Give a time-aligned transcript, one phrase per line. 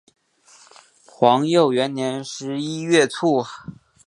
[1.05, 3.45] 皇佑元年十一月卒。